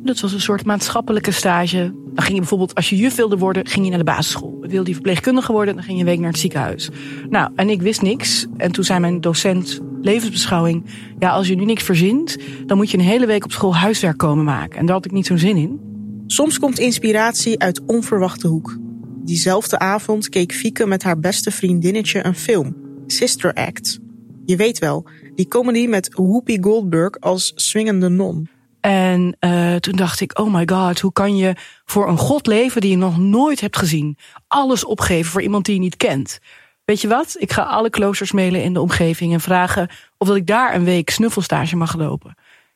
[0.03, 1.93] Dat was een soort maatschappelijke stage.
[2.13, 4.57] Dan ging je bijvoorbeeld, als je juf wilde worden, ging je naar de basisschool.
[4.61, 6.89] Wilde je verpleegkundige worden, dan ging je een week naar het ziekenhuis.
[7.29, 8.45] Nou, en ik wist niks.
[8.57, 10.85] En toen zei mijn docent levensbeschouwing...
[11.19, 14.17] ja, als je nu niks verzint, dan moet je een hele week op school huiswerk
[14.17, 14.79] komen maken.
[14.79, 15.79] En daar had ik niet zo'n zin in.
[16.27, 18.77] Soms komt inspiratie uit onverwachte hoek.
[19.21, 22.75] Diezelfde avond keek Fieke met haar beste vriendinnetje een film,
[23.07, 23.99] Sister Act.
[24.45, 28.49] Je weet wel, die comedy met Whoopi Goldberg als swingende non.
[28.81, 31.55] En uh, toen dacht ik, oh my god, hoe kan je
[31.85, 35.73] voor een god leven die je nog nooit hebt gezien, alles opgeven voor iemand die
[35.73, 36.39] je niet kent?
[36.85, 37.35] Weet je wat?
[37.39, 40.83] Ik ga alle kloosters mailen in de omgeving en vragen of dat ik daar een
[40.83, 42.35] week snuffelstage mag lopen.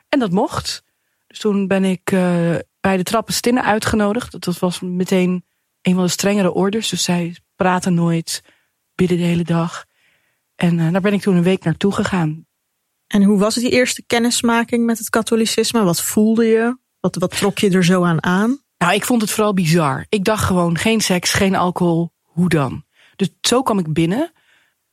[0.10, 0.84] En dat mocht.
[1.28, 4.44] Dus toen ben ik uh, bij de trappenstinnen uitgenodigd.
[4.44, 5.44] Dat was meteen
[5.84, 6.90] een van de strengere orders.
[6.90, 8.44] Dus zij praten nooit,
[8.96, 9.86] bidden de hele dag.
[10.56, 12.46] En uh, daar ben ik toen een week naartoe gegaan.
[13.08, 15.84] En hoe was die eerste kennismaking met het katholicisme?
[15.84, 16.78] Wat voelde je?
[17.00, 18.62] Wat, wat trok je er zo aan aan?
[18.78, 20.06] Nou, ik vond het vooral bizar.
[20.10, 22.86] Ik dacht gewoon, geen seks, geen alcohol, hoe dan?
[23.16, 24.32] Dus zo kwam ik binnen.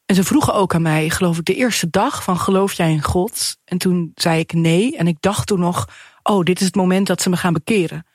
[0.07, 3.03] En ze vroegen ook aan mij, geloof ik, de eerste dag van geloof jij in
[3.03, 3.57] God?
[3.65, 4.97] En toen zei ik nee.
[4.97, 5.89] En ik dacht toen nog,
[6.23, 8.07] oh, dit is het moment dat ze me gaan bekeren.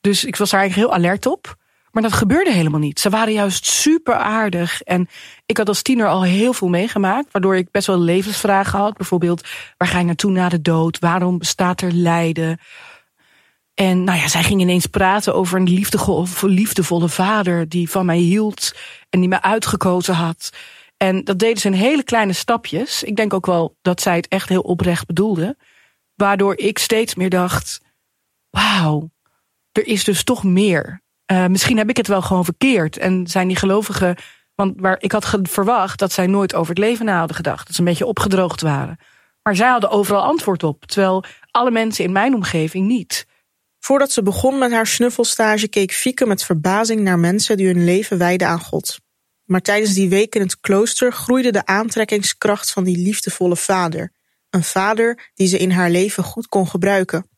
[0.00, 1.56] Dus ik was daar eigenlijk heel alert op.
[1.90, 3.00] Maar dat gebeurde helemaal niet.
[3.00, 4.82] Ze waren juist super aardig.
[4.82, 5.08] En
[5.46, 7.32] ik had als tiener al heel veel meegemaakt.
[7.32, 8.96] Waardoor ik best wel levensvragen had.
[8.96, 10.98] Bijvoorbeeld, waar ga je naartoe na de dood?
[10.98, 12.58] Waarom bestaat er lijden?
[13.74, 15.88] En nou ja, zij ging ineens praten over een
[16.40, 18.74] liefdevolle vader die van mij hield
[19.10, 20.50] en die me uitgekozen had.
[20.96, 23.02] En dat deden ze in hele kleine stapjes.
[23.02, 25.56] Ik denk ook wel dat zij het echt heel oprecht bedoelde.
[26.14, 27.80] Waardoor ik steeds meer dacht:
[28.50, 29.10] wauw,
[29.72, 31.02] er is dus toch meer.
[31.32, 32.96] Uh, misschien heb ik het wel gewoon verkeerd.
[32.96, 34.16] En zijn die gelovigen.
[34.54, 37.66] Want waar ik had verwacht dat zij nooit over het leven hadden gedacht.
[37.66, 38.98] Dat ze een beetje opgedroogd waren.
[39.42, 40.84] Maar zij hadden overal antwoord op.
[40.84, 43.26] Terwijl alle mensen in mijn omgeving niet.
[43.78, 48.18] Voordat ze begon met haar snuffelstage keek Fieke met verbazing naar mensen die hun leven
[48.18, 48.98] wijden aan God.
[49.44, 54.12] Maar tijdens die week in het klooster groeide de aantrekkingskracht van die liefdevolle vader.
[54.50, 57.28] Een vader die ze in haar leven goed kon gebruiken.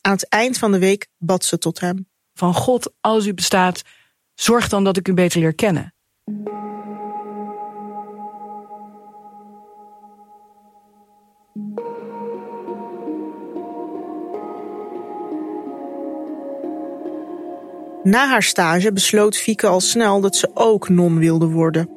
[0.00, 3.82] Aan het eind van de week bad ze tot hem van God, als u bestaat,
[4.34, 5.92] zorg dan dat ik u beter leer kennen.
[18.02, 21.90] Na haar stage besloot Fieke al snel dat ze ook non wilde worden.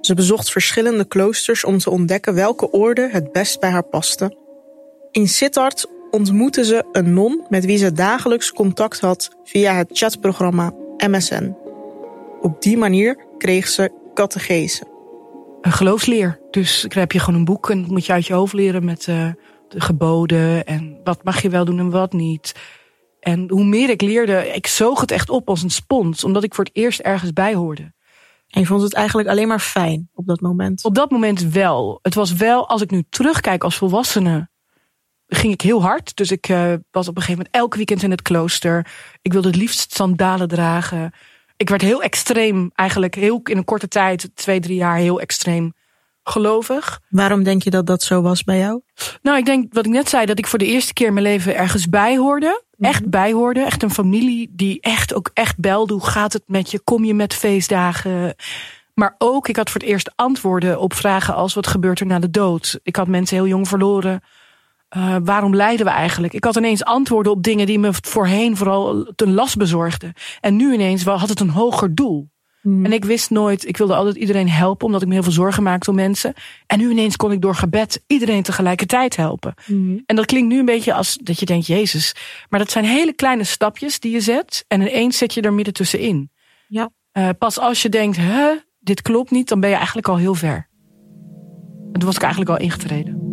[0.00, 4.36] Ze bezocht verschillende kloosters om te ontdekken welke orde het best bij haar paste.
[5.10, 10.72] In Sittard ontmoette ze een non met wie ze dagelijks contact had via het chatprogramma
[10.96, 11.56] MSN.
[12.40, 14.82] Op die manier kreeg ze catechese.
[15.60, 16.40] Een geloofsleer.
[16.50, 19.06] Dus dan heb je gewoon een boek en moet je uit je hoofd leren met
[19.06, 19.28] uh,
[19.68, 22.54] de geboden en wat mag je wel doen en wat niet.
[23.20, 26.54] En hoe meer ik leerde, ik zoog het echt op als een spons, omdat ik
[26.54, 27.92] voor het eerst ergens bij hoorde.
[28.48, 30.84] En je vond het eigenlijk alleen maar fijn op dat moment?
[30.84, 31.98] Op dat moment wel.
[32.02, 34.48] Het was wel, als ik nu terugkijk als volwassene,
[35.28, 36.16] ging ik heel hard.
[36.16, 38.86] Dus ik uh, was op een gegeven moment elk weekend in het klooster.
[39.22, 41.12] Ik wilde het liefst sandalen dragen.
[41.56, 45.72] Ik werd heel extreem, eigenlijk heel in een korte tijd, twee, drie jaar, heel extreem
[46.22, 47.00] gelovig.
[47.08, 48.80] Waarom denk je dat dat zo was bij jou?
[49.22, 51.26] Nou, ik denk wat ik net zei, dat ik voor de eerste keer in mijn
[51.26, 52.62] leven ergens bij hoorde.
[52.76, 52.90] Mhm.
[52.90, 53.60] Echt bij hoorde.
[53.60, 55.92] Echt een familie die echt ook echt belde.
[55.92, 56.80] Hoe gaat het met je?
[56.80, 58.34] Kom je met feestdagen?
[58.94, 62.18] Maar ook, ik had voor het eerst antwoorden op vragen als wat gebeurt er na
[62.18, 62.80] de dood?
[62.82, 64.22] Ik had mensen heel jong verloren.
[64.96, 66.32] Uh, waarom lijden we eigenlijk?
[66.32, 70.12] Ik had ineens antwoorden op dingen die me voorheen vooral ten last bezorgden.
[70.40, 72.28] En nu ineens had het een hoger doel.
[72.62, 75.62] En ik wist nooit, ik wilde altijd iedereen helpen, omdat ik me heel veel zorgen
[75.62, 76.34] maakte om mensen.
[76.66, 79.54] En nu ineens kon ik door gebed iedereen tegelijkertijd helpen.
[80.06, 82.14] En dat klinkt nu een beetje als dat je denkt, Jezus.
[82.48, 84.64] Maar dat zijn hele kleine stapjes die je zet.
[84.68, 86.30] En ineens zet je er midden tussenin.
[86.68, 86.90] Ja.
[87.12, 90.34] Eh, pas als je denkt, hè, dit klopt niet, dan ben je eigenlijk al heel
[90.34, 90.68] ver.
[91.92, 93.27] En toen was ik eigenlijk al ingetreden.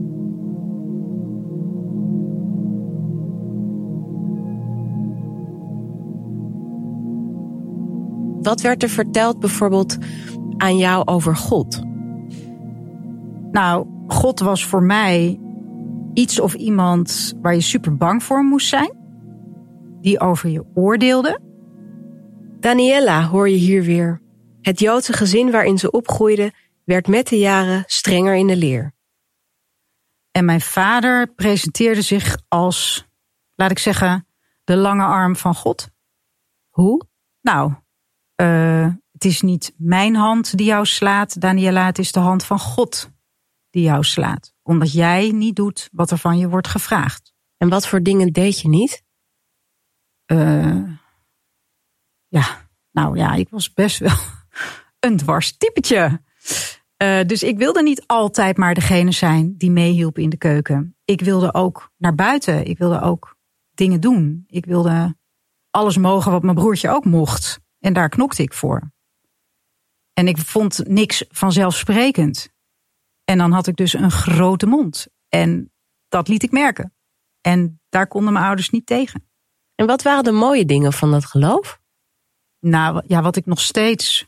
[8.45, 9.97] Wat werd er verteld bijvoorbeeld
[10.57, 11.81] aan jou over God?
[13.51, 15.39] Nou, God was voor mij
[16.13, 18.97] iets of iemand waar je super bang voor moest zijn.
[20.01, 21.39] Die over je oordeelde.
[22.59, 24.21] Daniela hoor je hier weer.
[24.61, 26.53] Het Joodse gezin waarin ze opgroeide
[26.83, 28.93] werd met de jaren strenger in de leer.
[30.31, 33.07] En mijn vader presenteerde zich als,
[33.55, 34.27] laat ik zeggen,
[34.63, 35.89] de lange arm van God.
[36.69, 37.07] Hoe?
[37.41, 37.73] Nou,
[38.41, 42.59] uh, het is niet mijn hand die jou slaat, Daniela, het is de hand van
[42.59, 43.11] God
[43.69, 44.53] die jou slaat.
[44.63, 47.33] Omdat jij niet doet wat er van je wordt gevraagd.
[47.57, 49.03] En wat voor dingen deed je niet?
[50.31, 50.89] Uh,
[52.27, 54.17] ja, nou ja, ik was best wel
[54.99, 56.21] een dwars typetje.
[57.03, 60.97] Uh, dus ik wilde niet altijd maar degene zijn die meehielp in de keuken.
[61.05, 62.65] Ik wilde ook naar buiten.
[62.65, 63.37] Ik wilde ook
[63.73, 64.43] dingen doen.
[64.47, 65.17] Ik wilde
[65.69, 67.59] alles mogen wat mijn broertje ook mocht.
[67.85, 68.91] En daar knokte ik voor.
[70.13, 72.49] En ik vond niks vanzelfsprekend.
[73.23, 75.07] En dan had ik dus een grote mond.
[75.29, 75.73] En
[76.07, 76.95] dat liet ik merken.
[77.41, 79.29] En daar konden mijn ouders niet tegen.
[79.75, 81.79] En wat waren de mooie dingen van dat geloof?
[82.59, 84.27] Nou ja, wat ik nog steeds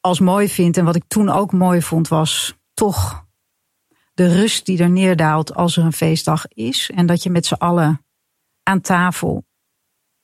[0.00, 3.26] als mooi vind en wat ik toen ook mooi vond, was toch
[4.14, 6.90] de rust die er neerdaalt als er een feestdag is.
[6.90, 8.06] En dat je met z'n allen
[8.62, 9.48] aan tafel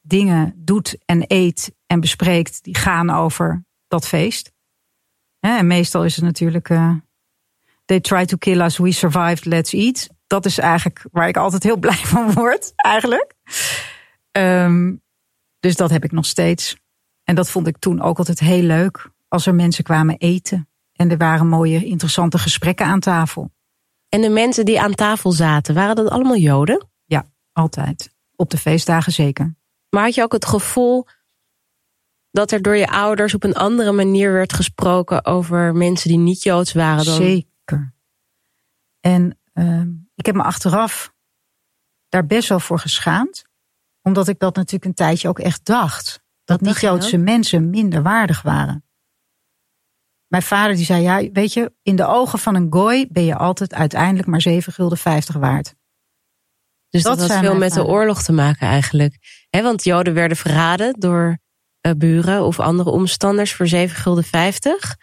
[0.06, 4.52] dingen doet en eet en bespreekt die gaan over dat feest.
[5.40, 6.68] En meestal is het natuurlijk.
[6.68, 6.94] Uh,
[7.84, 10.08] they try to kill us, we survived, let's eat.
[10.26, 13.34] Dat is eigenlijk waar ik altijd heel blij van word, eigenlijk.
[14.32, 15.02] Um,
[15.60, 16.76] dus dat heb ik nog steeds.
[17.24, 19.10] En dat vond ik toen ook altijd heel leuk.
[19.28, 20.68] Als er mensen kwamen eten.
[20.92, 23.50] En er waren mooie, interessante gesprekken aan tafel.
[24.08, 26.88] En de mensen die aan tafel zaten, waren dat allemaal Joden?
[27.04, 28.14] Ja, altijd.
[28.36, 29.56] Op de feestdagen zeker.
[29.96, 31.06] Maar had je ook het gevoel
[32.30, 36.42] dat er door je ouders op een andere manier werd gesproken over mensen die niet
[36.42, 37.14] Joods waren dan?
[37.14, 37.94] Zeker.
[39.00, 39.82] En uh,
[40.14, 41.14] ik heb me achteraf
[42.08, 43.44] daar best wel voor geschaamd.
[44.02, 46.22] Omdat ik dat natuurlijk een tijdje ook echt dacht.
[46.44, 48.84] Dat niet-Joodse mensen minder waardig waren.
[50.26, 53.36] Mijn vader die zei, ja, weet je, in de ogen van een gooi ben je
[53.36, 55.74] altijd uiteindelijk maar 7 gulden 50 waard.
[56.96, 59.45] Dus dat, dat had veel met de oorlog te maken eigenlijk.
[59.50, 61.38] Want Joden werden verraden door
[61.86, 64.96] uh, buren of andere omstanders voor 7 gulden 50.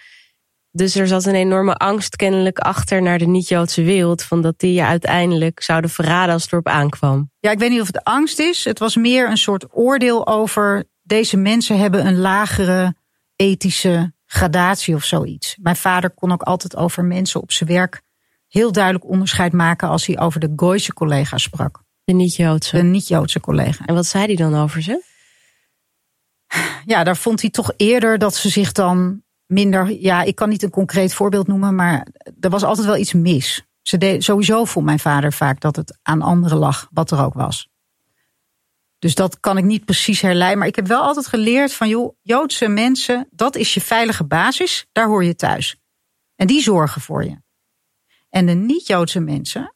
[0.72, 4.24] Dus er zat een enorme angst kennelijk achter naar de niet-Joodse wereld.
[4.24, 7.32] Van dat die je uiteindelijk zouden verraden als het erop aankwam.
[7.40, 8.66] Ja, ik weet niet of het angst is.
[8.66, 12.96] Het was meer een soort oordeel over deze mensen hebben een lagere
[13.36, 15.58] ethische gradatie of zoiets.
[15.62, 18.02] Mijn vader kon ook altijd over mensen op zijn werk
[18.48, 21.83] heel duidelijk onderscheid maken als hij over de Gooise collega sprak.
[22.04, 22.76] De niet-Joodse.
[22.76, 23.86] De niet-Joodse collega.
[23.86, 25.04] En wat zei hij dan over ze?
[26.86, 29.92] Ja, daar vond hij toch eerder dat ze zich dan minder.
[29.92, 32.08] Ja, ik kan niet een concreet voorbeeld noemen, maar
[32.40, 33.66] er was altijd wel iets mis.
[33.82, 37.34] Ze deed, sowieso vond mijn vader vaak dat het aan anderen lag, wat er ook
[37.34, 37.70] was.
[39.00, 40.60] Dus dat kan ik niet precies herleiden.
[40.60, 44.86] Maar ik heb wel altijd geleerd van, joh, Joodse mensen, dat is je veilige basis.
[44.92, 45.78] Daar hoor je thuis.
[46.36, 47.42] En die zorgen voor je.
[48.30, 49.76] En de niet-Joodse mensen,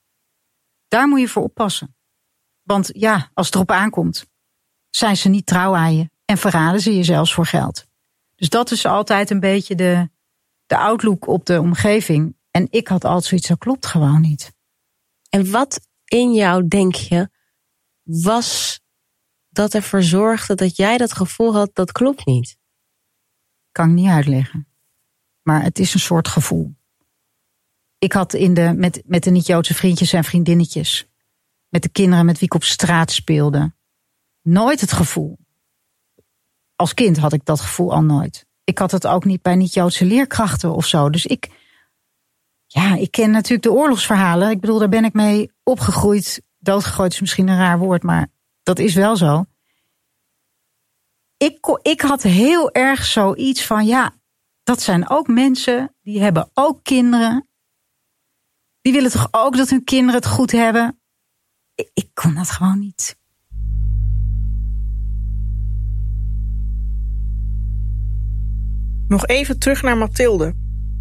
[0.87, 1.96] daar moet je voor oppassen.
[2.67, 4.25] Want ja, als het erop aankomt,
[4.89, 6.09] zijn ze niet trouw aan je.
[6.25, 7.87] En verraden ze je zelfs voor geld.
[8.35, 10.09] Dus dat is altijd een beetje de,
[10.65, 12.35] de outlook op de omgeving.
[12.51, 14.53] En ik had altijd zoiets, dat klopt gewoon niet.
[15.29, 17.29] En wat in jou, denk je,
[18.03, 18.79] was
[19.49, 22.57] dat ervoor zorgde dat jij dat gevoel had, dat klopt niet?
[23.71, 24.67] Kan ik niet uitleggen.
[25.41, 26.75] Maar het is een soort gevoel.
[27.97, 31.06] Ik had in de, met, met de niet-Joodse vriendjes en vriendinnetjes,
[31.69, 33.73] met de kinderen met wie ik op straat speelde,
[34.41, 35.37] nooit het gevoel.
[36.75, 38.45] Als kind had ik dat gevoel al nooit.
[38.63, 41.09] Ik had het ook niet bij niet-Joodse leerkrachten of zo.
[41.09, 41.49] Dus ik,
[42.65, 44.49] ja, ik ken natuurlijk de oorlogsverhalen.
[44.49, 46.41] Ik bedoel, daar ben ik mee opgegroeid.
[46.57, 48.27] Doodgegooid is misschien een raar woord, maar
[48.63, 49.45] dat is wel zo.
[51.37, 54.13] Ik, ik had heel erg zoiets van, ja,
[54.63, 57.49] dat zijn ook mensen, die hebben ook kinderen.
[58.81, 61.01] Die willen toch ook dat hun kinderen het goed hebben?
[61.77, 63.17] Ik, ik kon dat gewoon niet.
[69.07, 70.53] Nog even terug naar Mathilde.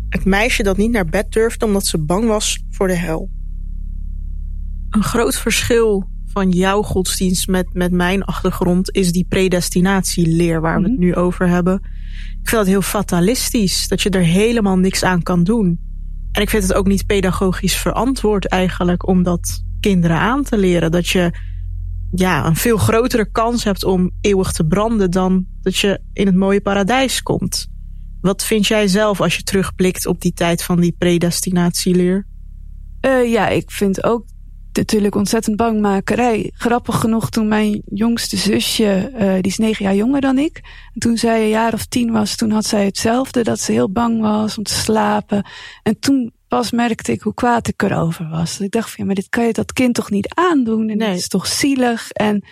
[0.08, 3.30] Het meisje dat niet naar bed durfde omdat ze bang was voor de hel.
[4.90, 10.88] Een groot verschil van jouw godsdienst met, met mijn achtergrond is die predestinatieleer waar we
[10.88, 11.74] het nu over hebben.
[12.42, 15.80] Ik vind dat heel fatalistisch, dat je er helemaal niks aan kan doen.
[16.32, 20.90] En ik vind het ook niet pedagogisch verantwoord eigenlijk om dat kinderen aan te leren.
[20.90, 21.30] Dat je
[22.10, 26.34] ja, een veel grotere kans hebt om eeuwig te branden dan dat je in het
[26.34, 27.66] mooie paradijs komt.
[28.20, 32.26] Wat vind jij zelf als je terugblikt op die tijd van die predestinatieleer?
[33.06, 34.24] Uh, ja, ik vind ook
[34.72, 36.50] natuurlijk ontzettend bangmakerij.
[36.54, 40.60] Grappig genoeg toen mijn jongste zusje, uh, die is negen jaar jonger dan ik.
[40.94, 43.42] En toen zij een jaar of tien was, toen had zij hetzelfde.
[43.42, 45.46] Dat ze heel bang was om te slapen.
[45.82, 48.60] En toen pas merkte ik hoe kwaad ik erover was.
[48.60, 50.88] ik dacht van, ja, maar dit kan je dat kind toch niet aandoen?
[50.88, 51.08] En nee.
[51.08, 52.10] het is toch zielig?
[52.10, 52.44] En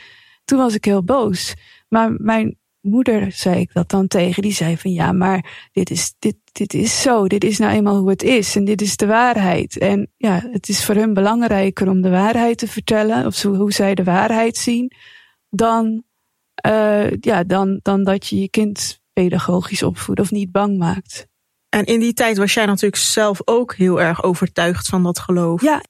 [0.45, 1.55] toen was ik heel boos.
[1.89, 4.43] Maar mijn moeder zei ik dat dan tegen.
[4.43, 7.27] Die zei van, ja, maar dit is, dit, dit is zo.
[7.27, 8.57] Dit is nou eenmaal hoe het is.
[8.57, 9.79] En dit is de waarheid.
[9.79, 13.27] En ja, het is voor hun belangrijker om de waarheid te vertellen.
[13.27, 14.93] Of zo, hoe zij de waarheid zien.
[15.51, 16.03] Dan,
[16.67, 21.33] uh, ja, dan, dan dat je je kind pedagogisch opvoedt of niet bang maakt.
[21.75, 25.63] En in die tijd was jij natuurlijk zelf ook heel erg overtuigd van dat geloof.
[25.63, 25.83] Ja.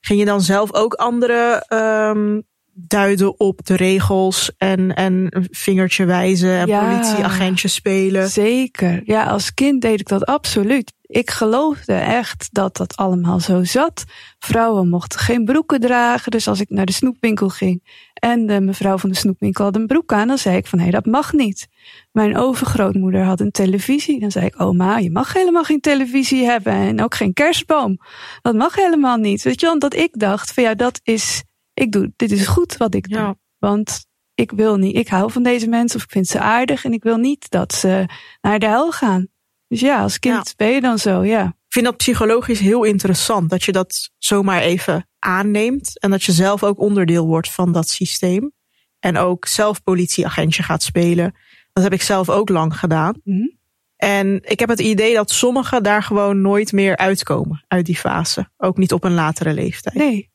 [0.00, 2.46] Ging je dan zelf ook andere um,
[2.86, 8.28] duiden op de regels en, en vingertje wijzen en ja, politieagentje spelen?
[8.28, 9.02] Zeker.
[9.04, 10.92] Ja, als kind deed ik dat absoluut.
[11.08, 14.04] Ik geloofde echt dat dat allemaal zo zat.
[14.38, 16.30] Vrouwen mochten geen broeken dragen.
[16.30, 19.86] Dus als ik naar de snoepwinkel ging en de mevrouw van de snoepwinkel had een
[19.86, 21.68] broek aan, dan zei ik van hé, hey, dat mag niet.
[22.12, 24.20] Mijn overgrootmoeder had een televisie.
[24.20, 27.98] Dan zei ik, oma, je mag helemaal geen televisie hebben en ook geen kerstboom.
[28.42, 29.42] Dat mag helemaal niet.
[29.42, 31.42] Weet je, want dat ik dacht van ja, dat is,
[31.78, 33.18] ik doe, dit is goed wat ik doe.
[33.18, 33.36] Ja.
[33.58, 36.92] Want ik wil niet, ik hou van deze mensen of ik vind ze aardig en
[36.92, 38.08] ik wil niet dat ze
[38.40, 39.28] naar de hel gaan.
[39.68, 40.52] Dus ja, als kind ja.
[40.56, 41.44] ben je dan zo, ja.
[41.46, 46.32] Ik vind dat psychologisch heel interessant dat je dat zomaar even aanneemt en dat je
[46.32, 48.52] zelf ook onderdeel wordt van dat systeem.
[48.98, 51.34] En ook zelf politieagentje gaat spelen.
[51.72, 53.20] Dat heb ik zelf ook lang gedaan.
[53.24, 53.56] Mm.
[53.96, 58.50] En ik heb het idee dat sommigen daar gewoon nooit meer uitkomen uit die fase.
[58.56, 59.94] Ook niet op een latere leeftijd.
[59.94, 60.30] Nee.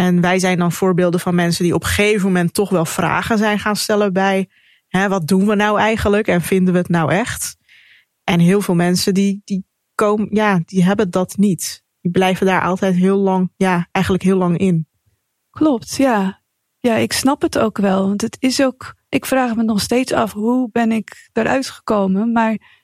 [0.00, 3.38] En wij zijn dan voorbeelden van mensen die op een gegeven moment toch wel vragen
[3.38, 4.48] zijn gaan stellen bij
[4.88, 7.56] hè, wat doen we nou eigenlijk en vinden we het nou echt?
[8.24, 11.84] En heel veel mensen die, die komen, ja, die hebben dat niet.
[12.00, 14.88] Die blijven daar altijd heel lang, ja, eigenlijk heel lang in.
[15.50, 16.42] Klopt, ja.
[16.78, 18.06] Ja, ik snap het ook wel.
[18.06, 22.32] Want het is ook, ik vraag me nog steeds af, hoe ben ik eruit gekomen?
[22.32, 22.77] Maar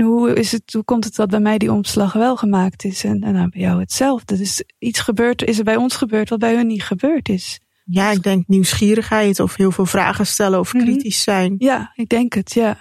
[0.00, 3.04] hoe, is het, hoe komt het dat bij mij die omslag wel gemaakt is?
[3.04, 4.36] En, en nou, bij jou hetzelfde.
[4.36, 7.60] Dus iets gebeurt, is er bij ons gebeurd wat bij hun niet gebeurd is.
[7.84, 11.54] Ja, ik denk nieuwsgierigheid of heel veel vragen stellen of kritisch zijn.
[11.58, 12.78] Ja, ik denk het, ja.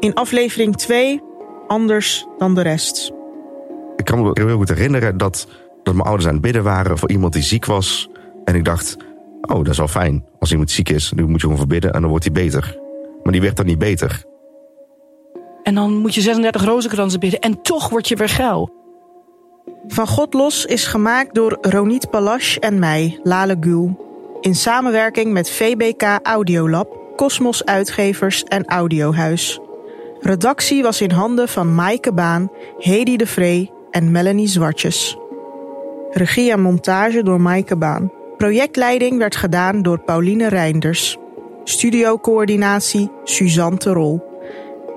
[0.00, 1.20] In aflevering 2,
[1.66, 3.12] anders dan de rest.
[3.96, 5.48] Ik kan me heel goed herinneren dat,
[5.82, 8.08] dat mijn ouders aan het bidden waren voor iemand die ziek was.
[8.44, 8.96] En ik dacht,
[9.40, 10.24] oh, dat is wel fijn.
[10.38, 12.78] Als iemand ziek is, nu moet je gewoon verbidden en dan wordt hij beter.
[13.22, 14.24] Maar die werd dan niet beter.
[15.62, 18.76] En dan moet je 36 rozenkransen bidden en toch word je weer geil.
[19.86, 24.06] Van God Los is gemaakt door Ronit Palash en mij, Lale Gul.
[24.40, 29.60] In samenwerking met VBK Audiolab, Cosmos Uitgevers en Audiohuis.
[30.20, 35.16] Redactie was in handen van Maaike Baan, Hedy de Vree en Melanie Zwartjes.
[36.10, 38.12] Regie en montage door Maaike Baan.
[38.38, 41.16] Projectleiding werd gedaan door Pauline Reinders.
[41.64, 44.22] Studiocoördinatie Suzanne Terol.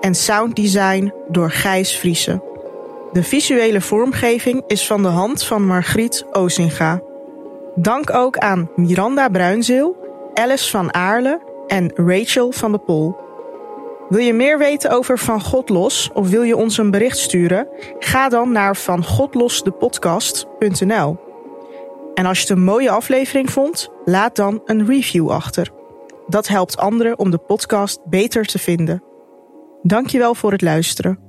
[0.02, 2.44] En sounddesign door Gijs Vriese.
[3.12, 7.02] De visuele vormgeving is van de hand van Margriet Ozinga.
[7.76, 9.98] Dank ook aan Miranda Bruinzeel,
[10.34, 13.16] Alice van Aarle en Rachel van de Pol.
[14.10, 17.68] Wil je meer weten over Van God Los of wil je ons een bericht sturen?
[18.00, 21.31] Ga dan naar vangodlosdepodcast.nl.
[22.14, 25.72] En als je het een mooie aflevering vond, laat dan een review achter.
[26.28, 29.04] Dat helpt anderen om de podcast beter te vinden.
[29.82, 31.20] Dankjewel voor het luisteren.